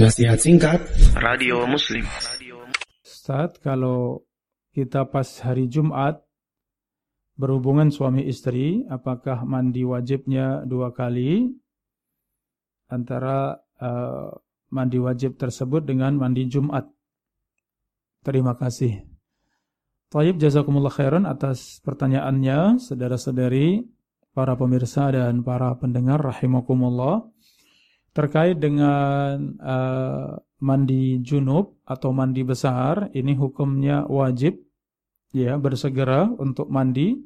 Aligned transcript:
Nasihat 0.00 0.40
singkat 0.40 0.80
Radio 1.12 1.68
Muslim 1.68 2.08
Ustaz, 3.04 3.60
kalau 3.60 4.24
kita 4.72 5.04
pas 5.04 5.28
hari 5.44 5.68
Jumat 5.68 6.24
berhubungan 7.36 7.92
suami 7.92 8.24
istri, 8.24 8.88
apakah 8.88 9.44
mandi 9.44 9.84
wajibnya 9.84 10.64
dua 10.64 10.96
kali 10.96 11.52
antara 12.88 13.60
uh, 13.76 14.32
mandi 14.72 14.96
wajib 14.96 15.36
tersebut 15.36 15.84
dengan 15.84 16.16
mandi 16.16 16.48
Jumat? 16.48 16.88
Terima 18.24 18.56
kasih. 18.56 19.04
Taib 20.08 20.40
jazakumullah 20.40 20.96
khairan 20.96 21.28
atas 21.28 21.76
pertanyaannya, 21.84 22.80
saudara-saudari, 22.80 23.84
para 24.32 24.56
pemirsa 24.56 25.12
dan 25.12 25.44
para 25.44 25.76
pendengar 25.76 26.24
rahimakumullah 26.24 27.28
terkait 28.10 28.58
dengan 28.58 29.54
uh, 29.62 30.34
mandi 30.60 31.22
junub 31.22 31.78
atau 31.86 32.10
mandi 32.12 32.42
besar 32.44 33.08
ini 33.16 33.32
hukumnya 33.38 34.04
wajib 34.06 34.60
ya 35.32 35.56
bersegera 35.56 36.28
untuk 36.38 36.68
mandi. 36.68 37.16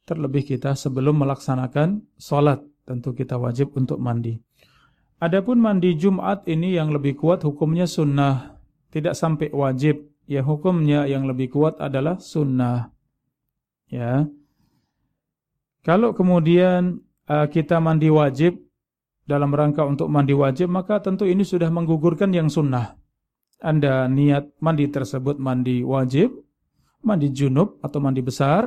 Terlebih 0.00 0.42
kita 0.56 0.74
sebelum 0.74 1.22
melaksanakan 1.22 2.02
sholat 2.18 2.64
tentu 2.82 3.14
kita 3.14 3.38
wajib 3.38 3.70
untuk 3.78 4.02
mandi. 4.02 4.34
Adapun 5.20 5.60
mandi 5.60 5.94
Jumat 5.94 6.48
ini 6.48 6.74
yang 6.74 6.90
lebih 6.90 7.14
kuat 7.20 7.44
hukumnya 7.44 7.84
sunnah 7.84 8.58
tidak 8.90 9.14
sampai 9.14 9.52
wajib. 9.54 10.08
Ya 10.30 10.42
hukumnya 10.46 11.06
yang 11.06 11.26
lebih 11.26 11.52
kuat 11.54 11.78
adalah 11.78 12.18
sunnah 12.18 12.90
ya. 13.90 14.26
Kalau 15.82 16.16
kemudian 16.16 17.02
uh, 17.28 17.46
kita 17.46 17.78
mandi 17.78 18.08
wajib 18.08 18.58
dalam 19.30 19.54
rangka 19.54 19.86
untuk 19.86 20.10
mandi 20.10 20.34
wajib, 20.34 20.66
maka 20.74 20.98
tentu 20.98 21.22
ini 21.22 21.46
sudah 21.46 21.70
menggugurkan 21.70 22.34
yang 22.34 22.50
sunnah. 22.50 22.98
Anda 23.62 24.10
niat 24.10 24.58
mandi 24.58 24.90
tersebut 24.90 25.38
mandi 25.38 25.86
wajib, 25.86 26.34
mandi 27.06 27.30
junub 27.30 27.78
atau 27.78 28.02
mandi 28.02 28.26
besar, 28.26 28.66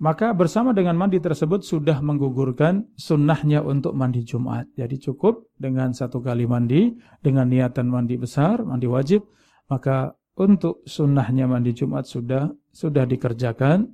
maka 0.00 0.32
bersama 0.34 0.72
dengan 0.72 0.96
mandi 0.96 1.20
tersebut 1.20 1.62
sudah 1.62 2.00
menggugurkan 2.00 2.88
sunnahnya 2.98 3.60
untuk 3.60 3.92
mandi 3.92 4.24
Jumat. 4.24 4.66
Jadi 4.74 4.96
cukup 4.98 5.52
dengan 5.54 5.92
satu 5.92 6.24
kali 6.24 6.48
mandi, 6.48 6.96
dengan 7.20 7.46
niatan 7.46 7.86
mandi 7.92 8.16
besar, 8.18 8.64
mandi 8.64 8.88
wajib, 8.88 9.22
maka 9.68 10.16
untuk 10.34 10.82
sunnahnya 10.88 11.46
mandi 11.46 11.70
Jumat 11.76 12.08
sudah 12.10 12.50
sudah 12.74 13.06
dikerjakan. 13.06 13.86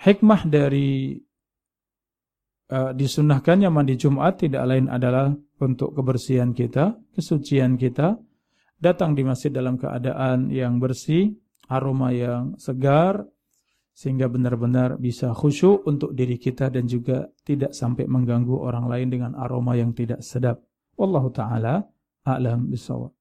Hikmah 0.00 0.48
dari 0.48 1.20
uh, 2.70 2.90
disunahkannya 2.94 3.68
mandi 3.68 3.98
Jumat 3.98 4.40
tidak 4.40 4.64
lain 4.64 4.86
adalah 4.86 5.34
untuk 5.60 5.92
kebersihan 5.92 6.54
kita, 6.56 6.96
kesucian 7.12 7.76
kita, 7.76 8.16
datang 8.80 9.12
di 9.12 9.26
masjid 9.26 9.52
dalam 9.52 9.76
keadaan 9.76 10.48
yang 10.48 10.80
bersih, 10.80 11.36
aroma 11.68 12.14
yang 12.14 12.56
segar, 12.56 13.28
sehingga 13.92 14.32
benar-benar 14.32 14.96
bisa 14.96 15.36
khusyuk 15.36 15.84
untuk 15.84 16.16
diri 16.16 16.40
kita 16.40 16.72
dan 16.72 16.88
juga 16.88 17.28
tidak 17.44 17.76
sampai 17.76 18.08
mengganggu 18.08 18.56
orang 18.56 18.88
lain 18.88 19.08
dengan 19.12 19.32
aroma 19.36 19.76
yang 19.76 19.92
tidak 19.92 20.24
sedap. 20.24 20.64
Wallahu 20.96 21.28
taala 21.28 21.84
a'lam 22.24 22.72
bisawab. 22.72 23.19